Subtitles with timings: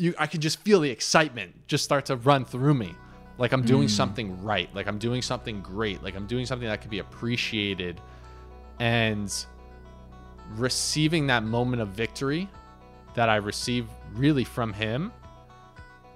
[0.00, 2.94] you I could just feel the excitement just start to run through me.
[3.38, 3.90] Like I'm doing mm.
[3.90, 4.74] something right.
[4.74, 6.02] Like I'm doing something great.
[6.02, 8.00] Like I'm doing something that could be appreciated.
[8.78, 9.32] And
[10.56, 12.48] receiving that moment of victory
[13.14, 15.12] that I receive really from him,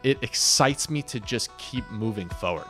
[0.03, 2.67] it excites me to just keep moving forward.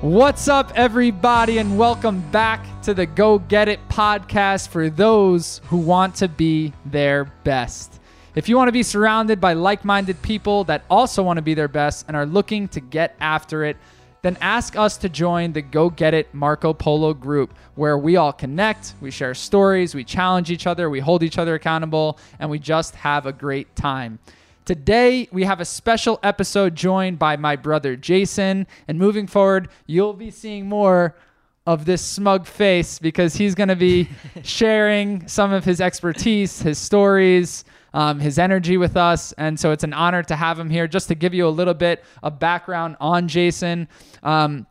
[0.00, 5.76] What's up, everybody, and welcome back to the Go Get It podcast for those who
[5.76, 8.00] want to be their best.
[8.34, 11.52] If you want to be surrounded by like minded people that also want to be
[11.52, 13.76] their best and are looking to get after it,
[14.22, 18.32] then ask us to join the Go Get It Marco Polo group, where we all
[18.32, 22.58] connect, we share stories, we challenge each other, we hold each other accountable, and we
[22.58, 24.18] just have a great time.
[24.70, 28.68] Today, we have a special episode joined by my brother Jason.
[28.86, 31.16] And moving forward, you'll be seeing more
[31.66, 34.08] of this smug face because he's going to be
[34.44, 37.64] sharing some of his expertise, his stories,
[37.94, 39.32] um, his energy with us.
[39.32, 40.86] And so it's an honor to have him here.
[40.86, 43.88] Just to give you a little bit of background on Jason.
[44.22, 44.68] Um,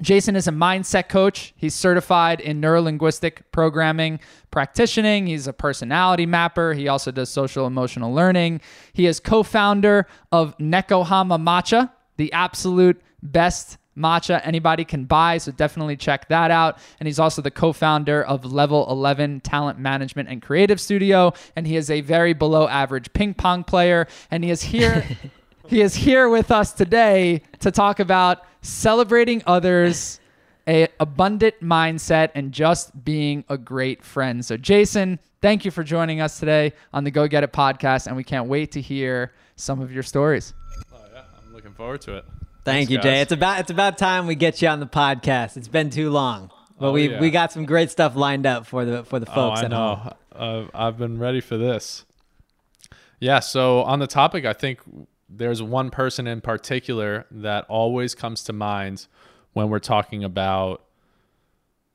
[0.00, 1.54] Jason is a mindset coach.
[1.56, 5.26] He's certified in neurolinguistic programming practicing.
[5.26, 6.74] He's a personality mapper.
[6.74, 8.60] He also does social emotional learning.
[8.92, 15.38] He is co founder of Nekohama Matcha, the absolute best matcha anybody can buy.
[15.38, 16.78] So definitely check that out.
[17.00, 21.32] And he's also the co founder of Level 11 Talent Management and Creative Studio.
[21.56, 24.06] And he is a very below average ping pong player.
[24.30, 25.04] And he is here.
[25.68, 30.18] he is here with us today to talk about celebrating others,
[30.66, 34.44] a abundant mindset, and just being a great friend.
[34.44, 38.16] So, Jason, thank you for joining us today on the Go Get It podcast, and
[38.16, 40.54] we can't wait to hear some of your stories.
[40.92, 42.24] Oh yeah, I'm looking forward to it.
[42.64, 43.10] Thank Thanks, you, Jay.
[43.16, 43.22] guys.
[43.22, 45.56] It's about it's about time we get you on the podcast.
[45.56, 47.20] It's been too long, but Oh, we yeah.
[47.20, 49.72] we got some great stuff lined up for the for the folks oh, I at
[49.72, 50.00] home.
[50.04, 50.12] know.
[50.34, 52.04] Uh, I've been ready for this.
[53.20, 53.40] Yeah.
[53.40, 54.80] So on the topic, I think
[55.28, 59.06] there's one person in particular that always comes to mind
[59.52, 60.84] when we're talking about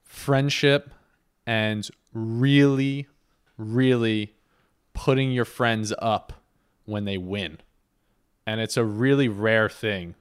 [0.04, 0.92] friendship
[1.46, 3.08] and really,
[3.58, 4.34] really
[4.94, 6.34] putting your friends up
[6.86, 7.58] when they win.
[8.46, 10.16] And it's a really rare thing,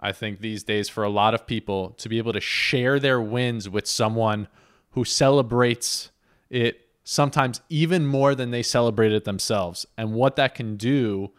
[0.00, 3.20] I think, these days for a lot of people to be able to share their
[3.20, 4.48] wins with someone
[4.90, 6.10] who celebrates
[6.48, 11.32] it sometimes even more than they celebrate it themselves, and what that can do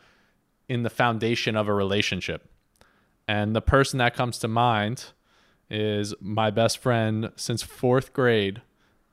[0.69, 2.50] in the foundation of a relationship.
[3.28, 5.06] And the person that comes to mind
[5.69, 8.62] is my best friend since fourth grade,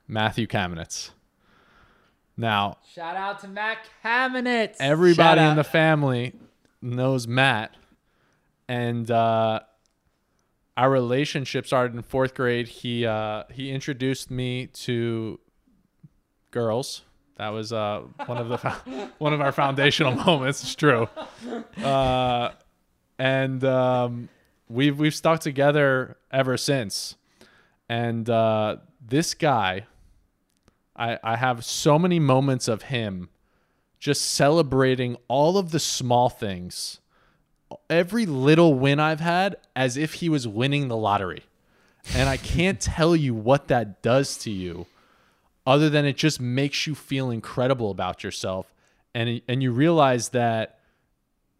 [0.07, 1.11] Matthew Kamenetz.
[2.37, 4.75] Now, Shout out to Matt Kamenetz.
[4.79, 6.33] everybody in the family
[6.81, 7.75] knows Matt,
[8.67, 9.59] and uh,
[10.77, 12.67] our relationship started in fourth grade.
[12.67, 15.39] He uh, he introduced me to
[16.51, 17.03] girls.
[17.41, 18.57] That was uh, one of the
[19.17, 20.61] one of our foundational moments.
[20.61, 21.09] It's true,
[21.83, 22.51] uh,
[23.17, 24.29] and um,
[24.69, 27.15] we've we've stuck together ever since.
[27.89, 29.87] And uh, this guy,
[30.95, 33.29] I I have so many moments of him
[33.97, 36.99] just celebrating all of the small things,
[37.89, 41.41] every little win I've had as if he was winning the lottery.
[42.13, 44.85] And I can't tell you what that does to you
[45.65, 48.73] other than it just makes you feel incredible about yourself
[49.13, 50.79] and and you realize that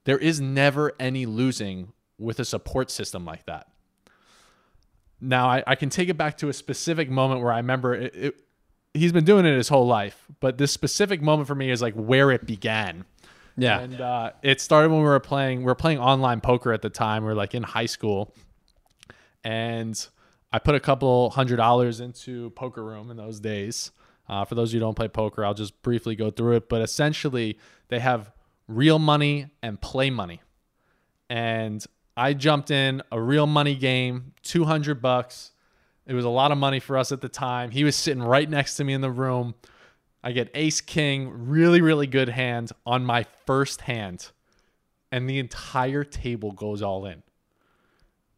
[0.05, 3.67] there is never any losing with a support system like that.
[5.19, 8.15] Now I, I can take it back to a specific moment where I remember it,
[8.15, 8.43] it
[8.93, 11.93] he's been doing it his whole life, but this specific moment for me is like
[11.93, 13.05] where it began.
[13.57, 15.59] Yeah, And uh, it started when we were playing.
[15.59, 17.23] We were playing online poker at the time.
[17.23, 18.33] We were like in high school,
[19.43, 20.07] and
[20.53, 23.91] I put a couple hundred dollars into Poker Room in those days.
[24.27, 26.69] Uh, for those who don't play poker, I'll just briefly go through it.
[26.69, 27.57] But essentially,
[27.89, 28.31] they have
[28.67, 30.41] real money and play money.
[31.29, 31.83] And
[32.15, 35.51] I jumped in a real money game, two hundred bucks.
[36.05, 37.71] It was a lot of money for us at the time.
[37.71, 39.55] He was sitting right next to me in the room.
[40.23, 44.29] I get ace king, really, really good hand on my first hand.
[45.11, 47.23] And the entire table goes all in.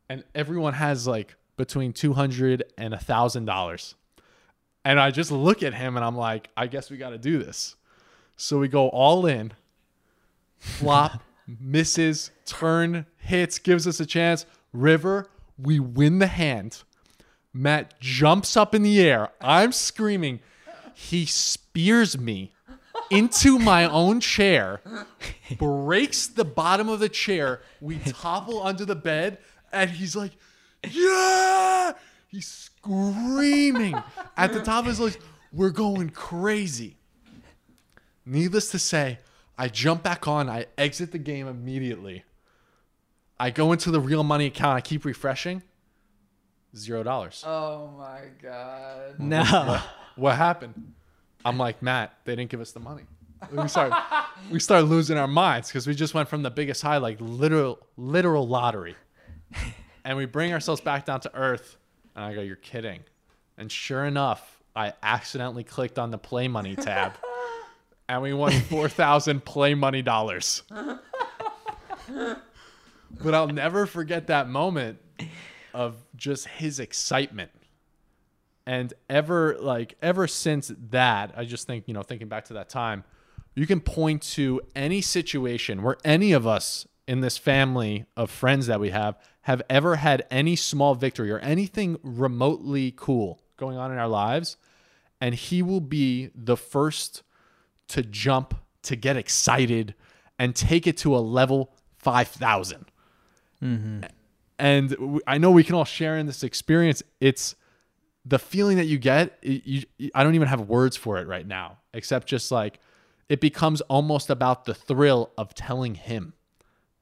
[0.10, 3.96] And everyone has like between 200 and a thousand dollars.
[4.86, 7.38] And I just look at him and I'm like, I guess we got to do
[7.38, 7.76] this.
[8.36, 9.54] So we go all in,
[10.58, 11.22] flop,
[11.60, 14.46] misses, turn, hits, gives us a chance.
[14.74, 15.28] River,
[15.58, 16.84] we win the hand.
[17.54, 19.30] Matt jumps up in the air.
[19.40, 20.40] I'm screaming.
[20.96, 22.52] He spears me
[23.10, 24.82] into my own chair,
[25.58, 27.62] breaks the bottom of the chair.
[27.80, 29.38] We topple under the bed,
[29.72, 30.32] and he's like,
[30.90, 31.94] Yeah!
[32.28, 33.96] He's screaming
[34.36, 35.18] at the top of his lungs.
[35.52, 36.98] We're going crazy.
[38.26, 39.20] Needless to say,
[39.58, 40.50] I jump back on.
[40.50, 42.24] I exit the game immediately.
[43.40, 44.78] I go into the real money account.
[44.78, 45.62] I keep refreshing.
[46.76, 47.44] Zero dollars.
[47.46, 49.20] Oh my god.
[49.20, 49.80] No.
[50.16, 50.94] What happened?
[51.46, 53.04] I'm like, Matt, they didn't give us the money.
[53.52, 53.94] We start
[54.50, 57.80] we start losing our minds because we just went from the biggest high, like literal
[57.98, 58.96] literal lottery.
[60.06, 61.78] And we bring ourselves back down to earth.
[62.16, 63.02] And I go, You're kidding.
[63.58, 67.14] And sure enough, I accidentally clicked on the play money tab.
[68.10, 70.64] and we won four thousand play money dollars.
[72.10, 75.00] but I'll never forget that moment
[75.74, 77.52] of just his excitement
[78.66, 82.70] and ever like ever since that i just think you know thinking back to that
[82.70, 83.04] time
[83.56, 88.68] you can point to any situation where any of us in this family of friends
[88.68, 93.92] that we have have ever had any small victory or anything remotely cool going on
[93.92, 94.58] in our lives
[95.22, 97.24] and he will be the first
[97.88, 99.96] to jump to get excited
[100.38, 102.86] and take it to a level 5000
[103.64, 104.02] Mm-hmm.
[104.60, 107.02] and I know we can all share in this experience.
[107.22, 107.56] It's
[108.26, 109.38] the feeling that you get.
[109.42, 112.82] You, I don't even have words for it right now, except just like
[113.30, 116.34] it becomes almost about the thrill of telling him.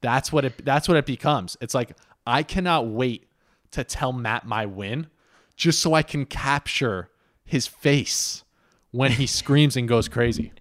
[0.01, 0.63] That's what it.
[0.63, 1.57] That's what it becomes.
[1.61, 3.27] It's like I cannot wait
[3.71, 5.07] to tell Matt my win,
[5.55, 7.09] just so I can capture
[7.45, 8.43] his face
[8.91, 10.51] when he screams and goes crazy.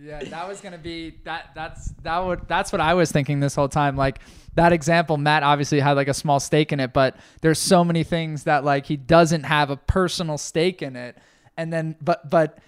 [0.00, 1.50] Yeah, that was gonna be that.
[1.54, 2.48] That's that would.
[2.48, 3.96] That's what I was thinking this whole time.
[3.96, 4.18] Like
[4.54, 8.02] that example, Matt obviously had like a small stake in it, but there's so many
[8.02, 11.16] things that like he doesn't have a personal stake in it,
[11.56, 12.58] and then but but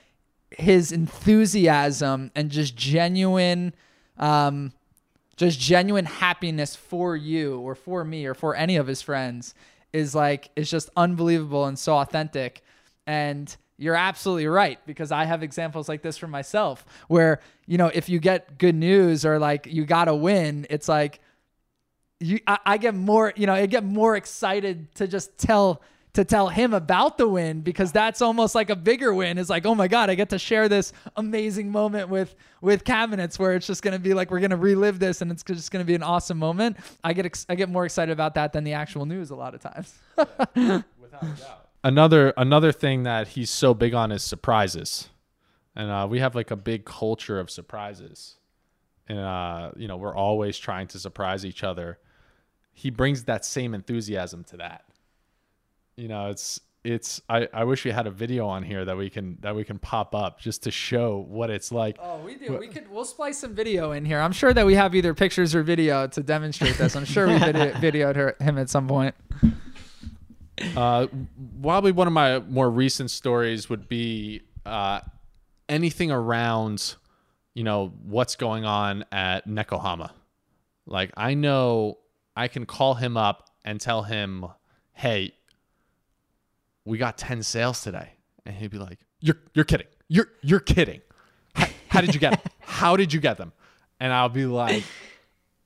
[0.50, 3.74] his enthusiasm and just genuine,
[4.18, 4.72] um,
[5.36, 9.54] just genuine happiness for you or for me or for any of his friends
[9.92, 12.62] is like is just unbelievable and so authentic.
[13.06, 17.90] And you're absolutely right because I have examples like this for myself where, you know,
[17.92, 21.20] if you get good news or like you got to win, it's like
[22.20, 25.82] you I, I get more, you know, I get more excited to just tell
[26.14, 29.38] to tell him about the win because that's almost like a bigger win.
[29.38, 33.38] It's like, oh my god, I get to share this amazing moment with with Kamenetz
[33.38, 35.94] where it's just gonna be like we're gonna relive this and it's just gonna be
[35.94, 36.78] an awesome moment.
[37.02, 39.54] I get ex- I get more excited about that than the actual news a lot
[39.54, 39.94] of times.
[41.84, 45.10] another another thing that he's so big on is surprises
[45.76, 48.36] and uh, we have like a big culture of surprises
[49.06, 51.98] and uh, you know we're always trying to surprise each other
[52.72, 54.84] he brings that same enthusiasm to that
[55.96, 59.08] you know it's it's I, I wish we had a video on here that we
[59.08, 62.58] can that we can pop up just to show what it's like Oh, we do.
[62.58, 62.90] We could.
[62.90, 64.20] We'll splice some video in here.
[64.20, 66.94] I'm sure that we have either pictures or video to demonstrate this.
[66.94, 69.14] I'm sure we video, videoed her, him at some point.
[70.76, 71.06] Uh,
[71.62, 75.00] probably one of my more recent stories would be uh,
[75.68, 76.94] anything around,
[77.54, 80.10] you know, what's going on at Nekohama.
[80.86, 81.98] Like I know
[82.36, 84.44] I can call him up and tell him,
[84.92, 85.32] "Hey,
[86.84, 88.10] we got ten sales today,"
[88.46, 89.86] and he'd be like, "You're you're kidding.
[90.08, 91.00] You're you're kidding.
[91.54, 92.32] How, how did you get?
[92.32, 92.52] them?
[92.60, 93.52] How did you get them?"
[94.00, 94.84] And I'll be like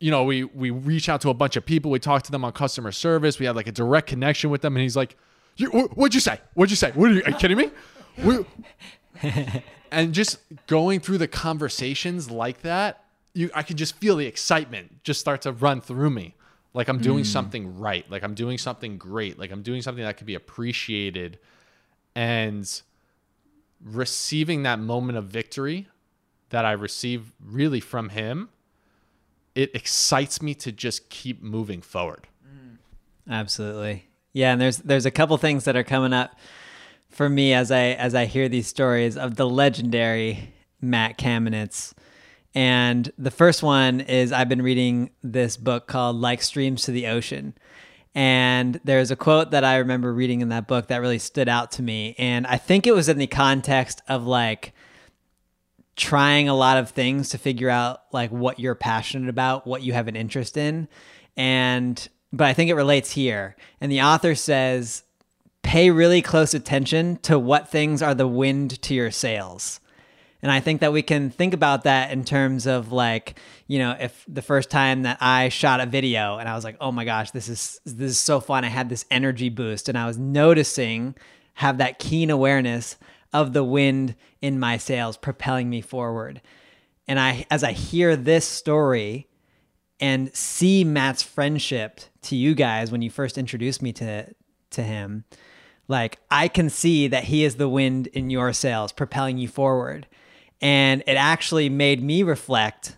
[0.00, 1.90] you know, we we reach out to a bunch of people.
[1.90, 3.38] We talk to them on customer service.
[3.38, 5.16] We have like a direct connection with them, and he's like,
[5.58, 6.40] "What'd you say?
[6.54, 6.92] What'd you say?
[6.92, 7.70] What are you, are you kidding me?"
[8.22, 8.44] We-
[9.90, 13.04] and just going through the conversations like that,
[13.34, 16.36] you I could just feel the excitement just start to run through me,
[16.74, 17.30] like I'm doing hmm.
[17.30, 21.38] something right, like I'm doing something great, like I'm doing something that could be appreciated,
[22.14, 22.82] and
[23.82, 25.88] receiving that moment of victory
[26.50, 28.48] that I receive really from him
[29.58, 32.28] it excites me to just keep moving forward.
[32.46, 32.76] Mm.
[33.28, 34.06] Absolutely.
[34.32, 36.38] Yeah, and there's there's a couple things that are coming up
[37.10, 41.92] for me as I as I hear these stories of the legendary Matt Kamenetz.
[42.54, 47.06] And the first one is I've been reading this book called Like Streams to the
[47.06, 47.54] Ocean.
[48.14, 51.70] And there's a quote that I remember reading in that book that really stood out
[51.72, 52.14] to me.
[52.18, 54.72] And I think it was in the context of like
[55.94, 59.92] trying a lot of things to figure out like what you're passionate about, what you
[59.92, 60.88] have an interest in.
[61.36, 63.56] And but I think it relates here.
[63.80, 65.02] And the author says
[65.62, 69.80] pay really close attention to what things are the wind to your sails.
[70.42, 73.96] And I think that we can think about that in terms of like, you know,
[73.98, 77.04] if the first time that I shot a video and I was like, "Oh my
[77.04, 78.64] gosh, this is this is so fun.
[78.64, 81.16] I had this energy boost and I was noticing
[81.54, 82.96] have that keen awareness
[83.32, 86.40] of the wind in my sails propelling me forward.
[87.08, 89.26] And I as I hear this story
[89.98, 94.32] and see Matt's friendship to you guys when you first introduced me to
[94.70, 95.24] to him,
[95.88, 100.06] like I can see that he is the wind in your sails propelling you forward.
[100.60, 102.96] And it actually made me reflect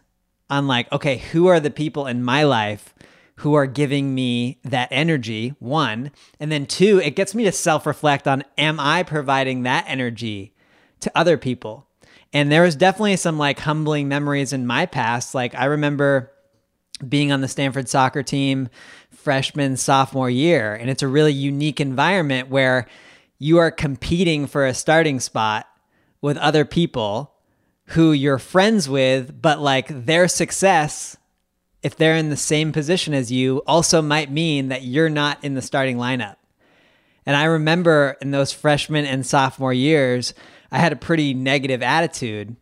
[0.49, 2.95] on like, okay, who are the people in my life
[3.37, 5.55] who are giving me that energy?
[5.59, 6.11] One.
[6.39, 10.55] And then two, it gets me to self reflect on am I providing that energy
[11.01, 11.87] to other people?
[12.33, 15.35] And there was definitely some like humbling memories in my past.
[15.35, 16.31] Like I remember
[17.07, 18.69] being on the Stanford soccer team
[19.11, 20.75] freshman, sophomore year.
[20.75, 22.87] And it's a really unique environment where
[23.39, 25.67] you are competing for a starting spot
[26.21, 27.30] with other people
[27.91, 31.17] who you're friends with, but like their success,
[31.83, 35.55] if they're in the same position as you, also might mean that you're not in
[35.55, 36.37] the starting lineup.
[37.27, 40.35] And I remember in those freshman and sophomore years,
[40.71, 42.55] I had a pretty negative attitude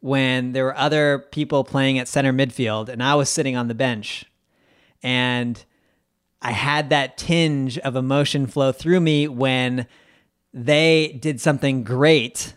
[0.00, 3.74] when there were other people playing at center midfield and I was sitting on the
[3.74, 4.26] bench.
[5.02, 5.64] And
[6.42, 9.86] I had that tinge of emotion flow through me when
[10.52, 12.52] they did something great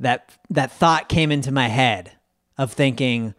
[0.00, 2.12] that that thought came into my head
[2.58, 3.34] of thinking,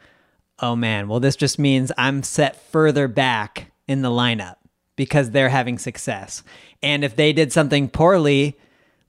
[0.60, 4.56] "Oh man, well this just means I'm set further back in the lineup
[4.96, 6.44] because they're having success."
[6.82, 8.58] And if they did something poorly,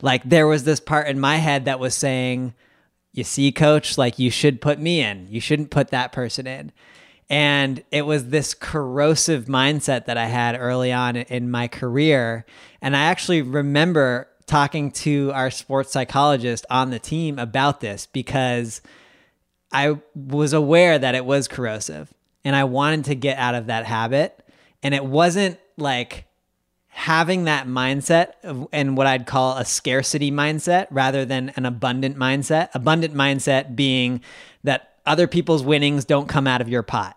[0.00, 2.54] like there was this part in my head that was saying,
[3.12, 5.28] "You see, coach, like you should put me in.
[5.30, 6.72] You shouldn't put that person in."
[7.30, 12.44] And it was this corrosive mindset that I had early on in my career.
[12.82, 18.82] And I actually remember talking to our sports psychologist on the team about this because
[19.72, 22.12] I was aware that it was corrosive
[22.44, 24.46] and I wanted to get out of that habit.
[24.82, 26.26] And it wasn't like
[26.88, 32.18] having that mindset of, and what I'd call a scarcity mindset rather than an abundant
[32.18, 32.68] mindset.
[32.74, 34.20] Abundant mindset being
[34.64, 37.16] that other people's winnings don't come out of your pot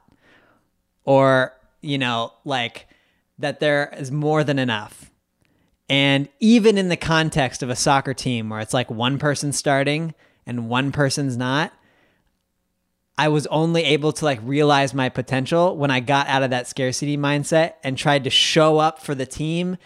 [1.03, 1.51] or,
[1.81, 2.87] you know, like
[3.39, 5.11] that there is more than enough.
[5.89, 10.15] And even in the context of a soccer team where it's like one person starting
[10.45, 11.71] and one person's not,
[13.17, 16.67] I was only able to like realize my potential when I got out of that
[16.67, 19.77] scarcity mindset and tried to show up for the team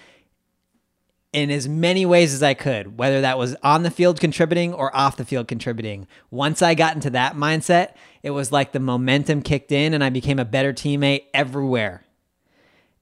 [1.32, 4.96] in as many ways as I could, whether that was on the field contributing or
[4.96, 6.08] off the field contributing.
[6.32, 10.10] Once I got into that mindset, it was like the momentum kicked in and I
[10.10, 12.03] became a better teammate everywhere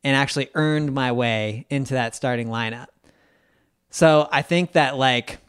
[0.03, 2.87] and actually earned my way into that starting lineup.
[3.89, 5.39] So I think that like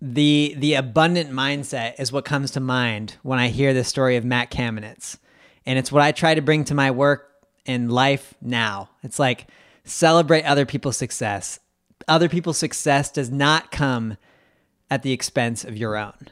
[0.00, 4.24] the the abundant mindset is what comes to mind when I hear the story of
[4.24, 5.18] Matt Kamenetz.
[5.66, 7.30] And it's what I try to bring to my work
[7.64, 8.90] in life now.
[9.02, 9.46] It's like
[9.84, 11.58] celebrate other people's success.
[12.06, 14.18] Other people's success does not come
[14.90, 16.28] at the expense of your own.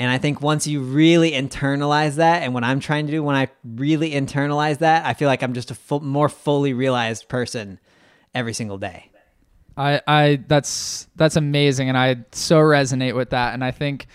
[0.00, 3.36] And I think once you really internalize that, and what I'm trying to do when
[3.36, 7.78] I really internalize that, I feel like I'm just a full, more fully realized person
[8.34, 9.10] every single day.
[9.76, 13.52] I, I that's that's amazing, and I so resonate with that.
[13.52, 14.06] And I think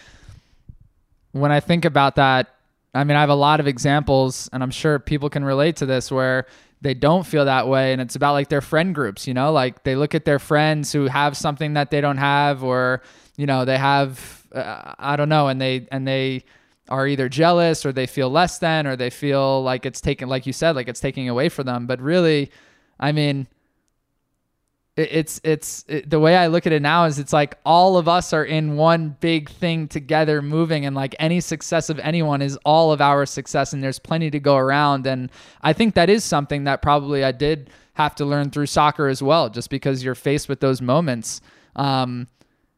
[1.33, 2.55] when I think about that,
[2.95, 5.85] I mean, I have a lot of examples, and I'm sure people can relate to
[5.85, 6.47] this where
[6.81, 9.83] they don't feel that way and it's about like their friend groups you know like
[9.85, 13.01] they look at their friends who have something that they don't have or
[13.37, 16.43] you know they have uh, i don't know and they and they
[16.89, 20.45] are either jealous or they feel less than or they feel like it's taken like
[20.45, 21.87] you said like it's taking away from them.
[21.87, 22.51] But really
[22.99, 23.47] i mean
[24.97, 28.07] it's it's it, the way I look at it now is it's like all of
[28.07, 32.57] us are in one big thing together moving and like any success of anyone is
[32.63, 35.05] all of our success and there's plenty to go around.
[35.05, 35.29] And
[35.61, 39.21] I think that is something that probably I did have to learn through soccer as
[39.21, 41.41] well just because you're faced with those moments.
[41.75, 42.27] Um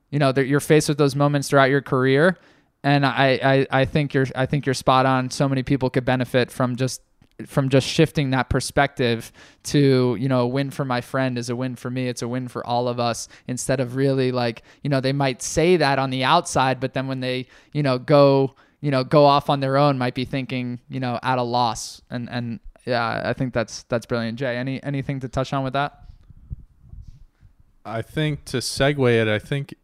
[0.09, 2.37] you know you're faced with those moments throughout your career.
[2.83, 3.39] And I,
[3.71, 5.29] I I think you're I think you're spot on.
[5.29, 7.01] So many people could benefit from just
[7.45, 9.31] from just shifting that perspective
[9.63, 12.07] to you know a win for my friend is a win for me.
[12.07, 15.41] It's a win for all of us instead of really like you know they might
[15.41, 19.25] say that on the outside but then when they you know go you know go
[19.25, 22.01] off on their own might be thinking you know at a loss.
[22.09, 24.39] And and yeah i think that's that's brilliant.
[24.39, 26.03] Jay any anything to touch on with that?
[27.85, 29.75] I think to segue it i think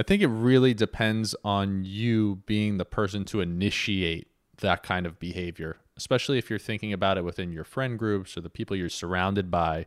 [0.00, 4.28] i think it really depends on you being the person to initiate
[4.58, 8.40] that kind of behavior especially if you're thinking about it within your friend groups or
[8.40, 9.84] the people you're surrounded by.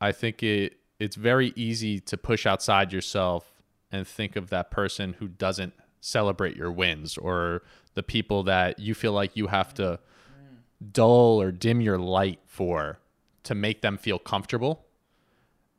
[0.00, 5.16] I think it it's very easy to push outside yourself and think of that person
[5.18, 9.98] who doesn't celebrate your wins or the people that you feel like you have to
[10.92, 12.98] dull or dim your light for
[13.42, 14.86] to make them feel comfortable.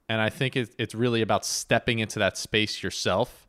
[0.10, 3.48] And I think it's really about stepping into that space yourself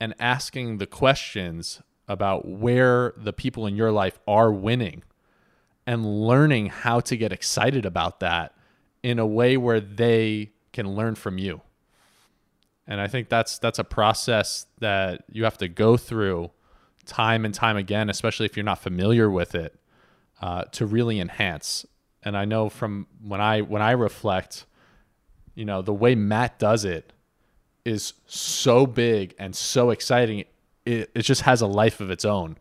[0.00, 5.02] and asking the questions about where the people in your life are winning
[5.86, 8.54] and learning how to get excited about that
[9.02, 11.60] in a way where they can learn from you.
[12.86, 16.50] And I think that's that's a process that you have to go through
[17.04, 19.78] time and time again, especially if you're not familiar with it,
[20.40, 21.86] uh, to really enhance.
[22.22, 24.66] And I know from when I when I reflect,
[25.56, 27.12] you know, the way Matt does it
[27.84, 30.44] is so big and so exciting.
[30.84, 32.58] It, it just has a life of its own.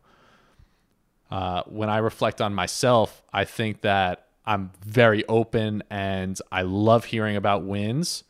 [1.30, 7.06] Uh, when I reflect on myself, I think that I'm very open and I love
[7.06, 8.24] hearing about wins,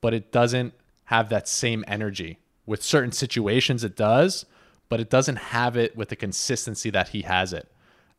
[0.00, 0.74] but it doesn't
[1.04, 2.38] have that same energy.
[2.66, 4.44] With certain situations, it does,
[4.88, 7.66] but it doesn't have it with the consistency that he has it.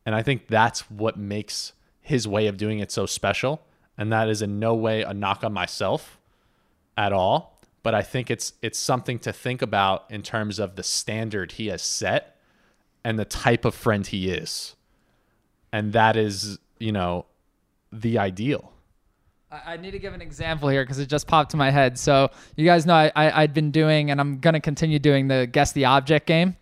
[0.04, 3.62] And I think that's what makes his way of doing it so special.
[4.00, 6.18] And that is in no way a knock on myself
[6.96, 7.60] at all.
[7.82, 11.66] But I think it's it's something to think about in terms of the standard he
[11.66, 12.38] has set
[13.04, 14.74] and the type of friend he is.
[15.70, 17.26] And that is, you know,
[17.92, 18.72] the ideal.
[19.50, 21.98] I need to give an example here because it just popped to my head.
[21.98, 25.46] So you guys know I, I would been doing and I'm gonna continue doing the
[25.46, 26.56] guess the object game.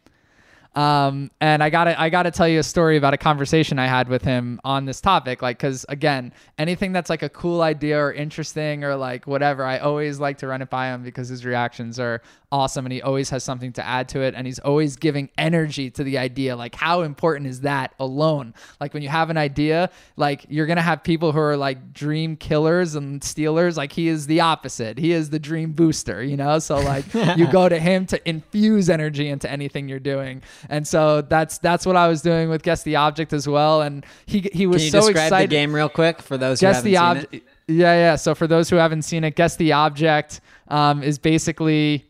[0.79, 4.09] Um, and I gotta I gotta tell you a story about a conversation I had
[4.09, 5.43] with him on this topic.
[5.43, 9.79] Like, cause again, anything that's like a cool idea or interesting or like whatever, I
[9.79, 13.29] always like to run it by him because his reactions are awesome and he always
[13.29, 16.75] has something to add to it and he's always giving energy to the idea like
[16.75, 18.55] how important is that alone?
[18.81, 22.37] Like when you have an idea like you're gonna have people who are like dream
[22.37, 24.97] killers and stealers like he is the opposite.
[24.97, 26.61] He is the dream booster you know?
[26.61, 31.23] So like you go to him to infuse energy into anything you're doing and so
[31.23, 33.83] that's that's what I was doing with guess the object as well.
[33.83, 36.61] And he he was Can you so describe excited the game real quick for those
[36.61, 38.17] guess who the haven't seen object yeah yeah.
[38.17, 42.07] So for those who haven't seen it guess the object um, is basically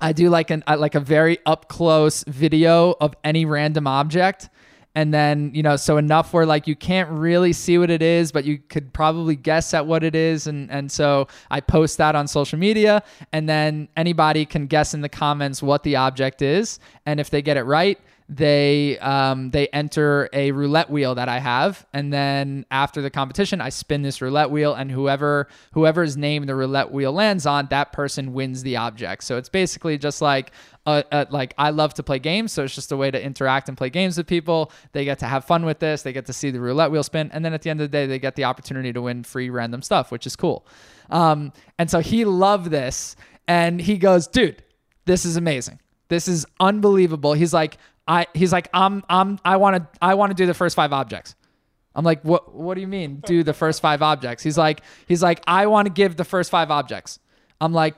[0.00, 4.48] I do like an uh, like a very up close video of any random object.
[4.96, 8.32] And then, you know, so enough where like you can't really see what it is,
[8.32, 10.46] but you could probably guess at what it is.
[10.46, 15.02] And and so I post that on social media and then anybody can guess in
[15.02, 16.80] the comments what the object is.
[17.04, 21.38] And if they get it right, they um, they enter a roulette wheel that I
[21.38, 26.46] have, and then after the competition, I spin this roulette wheel, and whoever whoever's name
[26.46, 29.22] the roulette wheel lands on, that person wins the object.
[29.22, 30.50] So it's basically just like
[30.86, 33.68] uh, uh, like I love to play games, so it's just a way to interact
[33.68, 34.70] and play games with people.
[34.92, 36.02] They get to have fun with this.
[36.02, 37.96] They get to see the roulette wheel spin, and then at the end of the
[37.96, 40.64] day, they get the opportunity to win free random stuff, which is cool.
[41.10, 43.16] Um, and so he loved this,
[43.48, 44.62] and he goes, "Dude,
[45.04, 45.80] this is amazing.
[46.08, 50.30] This is unbelievable." He's like, "I," he's like, "I'm, I'm, I want to, I want
[50.30, 51.34] to do the first five objects."
[51.96, 52.54] I'm like, "What?
[52.54, 55.86] What do you mean, do the first five objects?" He's like, "He's like, I want
[55.86, 57.18] to give the first five objects."
[57.60, 57.94] I'm like,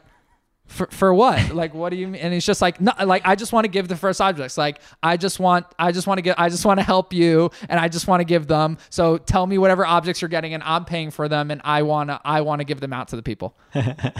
[0.68, 1.52] for, for what?
[1.52, 2.20] Like what do you mean?
[2.20, 4.56] And he's just like no like i just want to give the first objects.
[4.56, 7.50] Like i just want i just want to get i just want to help you
[7.68, 8.78] and i just want to give them.
[8.90, 12.10] So tell me whatever objects you're getting and i'm paying for them and i want
[12.10, 13.56] to i want to give them out to the people.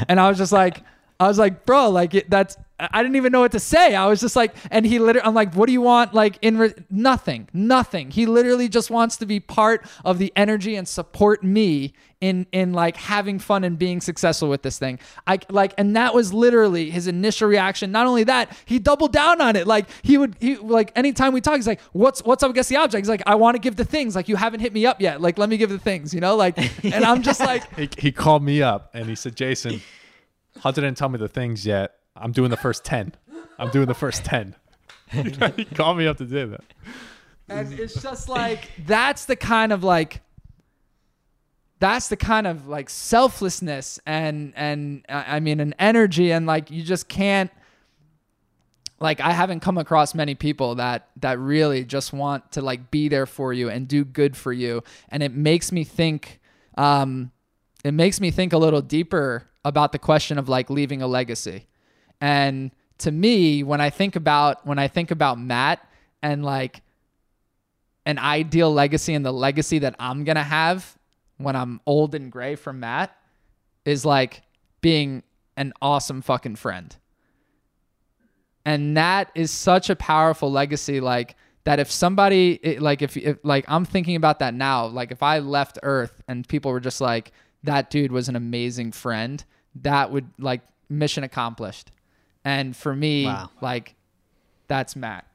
[0.09, 0.83] And i was just like
[1.20, 2.57] I was like, bro, like it, that's.
[2.81, 3.96] I didn't even know what to say.
[3.96, 6.14] I was just like, and he literally, I'm like, what do you want?
[6.14, 8.12] Like in re- nothing, nothing.
[8.12, 12.72] He literally just wants to be part of the energy and support me in in
[12.72, 15.00] like having fun and being successful with this thing.
[15.26, 17.90] I like, and that was literally his initial reaction.
[17.90, 19.66] Not only that, he doubled down on it.
[19.66, 22.76] Like he would, he like anytime we talk, he's like, what's what's up against the
[22.76, 23.02] object?
[23.02, 24.14] He's like, I want to give the things.
[24.14, 25.20] Like you haven't hit me up yet.
[25.20, 26.14] Like let me give the things.
[26.14, 27.74] You know, like, and I'm just like.
[27.74, 29.81] He, he called me up and he said, Jason,
[30.61, 31.94] Hunter didn't tell me the things yet.
[32.16, 33.14] I'm doing the first 10.
[33.59, 34.55] I'm doing the first 10.
[35.11, 36.64] he called me up to do that.
[37.49, 40.21] and it's just like that's the kind of like
[41.81, 46.83] that's the kind of like selflessness and and I mean an energy and like you
[46.83, 47.51] just can't
[49.01, 53.09] like I haven't come across many people that that really just want to like be
[53.09, 56.40] there for you and do good for you and it makes me think
[56.77, 57.31] um
[57.85, 61.66] it makes me think a little deeper about the question of like leaving a legacy.
[62.21, 65.87] And to me, when I think about when I think about Matt
[66.23, 66.83] and like
[68.07, 70.97] an ideal legacy and the legacy that I'm to have
[71.37, 73.16] when I'm old and gray from Matt
[73.85, 74.42] is like
[74.81, 75.23] being
[75.57, 76.94] an awesome fucking friend.
[78.64, 83.64] And that is such a powerful legacy like that if somebody like if, if like
[83.68, 87.33] I'm thinking about that now, like if I left earth and people were just like
[87.64, 89.44] that dude was an amazing friend,
[89.83, 91.90] that would like mission accomplished.
[92.44, 93.51] And for me, Wow.
[93.61, 93.94] like
[94.68, 95.27] that's Matt.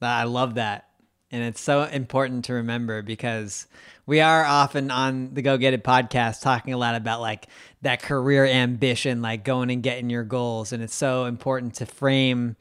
[0.00, 0.84] I love that.
[1.30, 3.66] And it's so important to remember because
[4.06, 7.48] we are often on the Go Get It podcast talking a lot about like
[7.82, 10.72] that career ambition, like going and getting your goals.
[10.72, 12.56] And it's so important to frame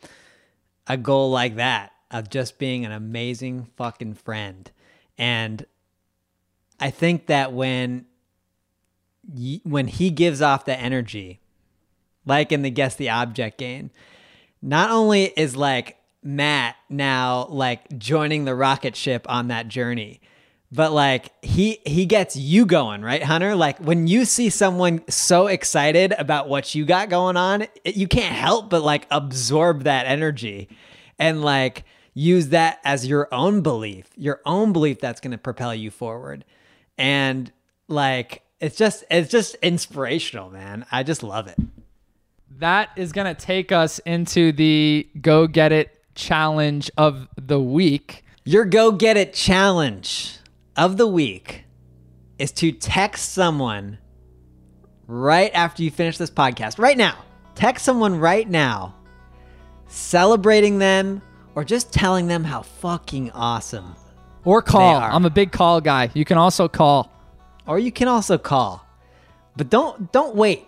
[0.87, 4.69] a goal like that of just being an amazing fucking friend.
[5.17, 5.65] And
[6.79, 8.05] I think that when
[9.63, 11.41] when he gives off the energy
[12.27, 13.89] like in the guess the object game.
[14.61, 20.19] Not only is like Matt now like joining the rocket ship on that journey,
[20.71, 23.55] but like he he gets you going, right, Hunter?
[23.55, 28.07] Like when you see someone so excited about what you got going on, it, you
[28.07, 30.67] can't help but like absorb that energy
[31.17, 35.73] and like use that as your own belief, your own belief that's going to propel
[35.73, 36.43] you forward.
[36.97, 37.51] And
[37.87, 40.85] like it's just it's just inspirational, man.
[40.91, 41.57] I just love it.
[42.59, 48.23] That is going to take us into the go get it challenge of the week.
[48.45, 50.37] Your go get it challenge
[50.75, 51.65] of the week
[52.39, 53.99] is to text someone
[55.05, 56.79] right after you finish this podcast.
[56.79, 57.23] Right now.
[57.55, 58.93] Text someone right now
[59.87, 61.21] celebrating them
[61.55, 63.95] or just telling them how fucking awesome.
[64.47, 64.95] Or call.
[64.95, 66.09] I'm a big call guy.
[66.13, 67.11] You can also call.
[67.65, 68.87] Or you can also call.
[69.57, 70.65] But don't don't wait.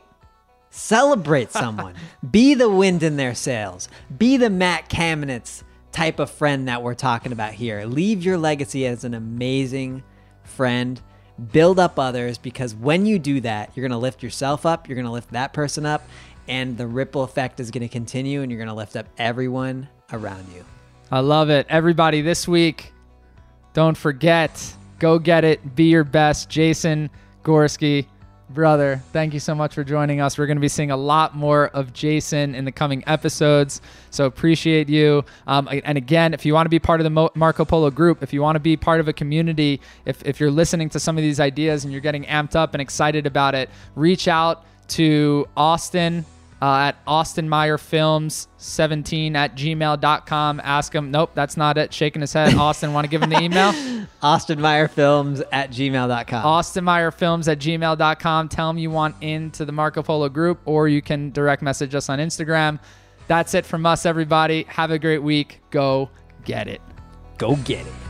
[0.70, 1.96] Celebrate someone.
[2.30, 3.88] Be the wind in their sails.
[4.18, 5.63] Be the Matt Kamenetz
[5.94, 7.86] type of friend that we're talking about here.
[7.86, 10.04] Leave your legacy as an amazing
[10.44, 11.02] friend.
[11.54, 14.96] Build up others because when you do that, you're going to lift yourself up, you're
[14.98, 16.04] going to lift that person up,
[16.50, 19.88] and the ripple effect is going to continue and you're going to lift up everyone
[20.12, 20.65] around you.
[21.10, 21.65] I love it.
[21.70, 22.92] Everybody, this week,
[23.80, 25.74] don't forget, go get it.
[25.74, 26.50] Be your best.
[26.50, 27.10] Jason
[27.46, 28.08] Gorski,
[28.50, 30.38] brother, thank you so much for joining us.
[30.38, 33.80] We're going to be seeing a lot more of Jason in the coming episodes.
[34.10, 35.24] So appreciate you.
[35.48, 38.34] Um, and again, if you want to be part of the Marco Polo group, if
[38.34, 41.22] you want to be part of a community, if, if you're listening to some of
[41.22, 46.26] these ideas and you're getting amped up and excited about it, reach out to Austin
[46.62, 50.62] uh, at Austin Meyer Films 17 at gmail.com.
[50.63, 51.12] Ask him.
[51.12, 51.93] Nope, that's not it.
[51.93, 52.54] Shaking his head.
[52.56, 53.74] Austin, want to give him the email?
[54.22, 56.45] Austin Meyer Films at gmail.com.
[56.45, 58.50] Austin Meyer Films at gmail.com.
[58.50, 62.10] Tell him you want into the Marco Polo group, or you can direct message us
[62.10, 62.80] on Instagram.
[63.28, 64.63] That's it from us, everybody.
[64.63, 65.62] Have a great week.
[65.69, 66.10] Go
[66.45, 66.82] get it.
[67.38, 68.09] Go get it.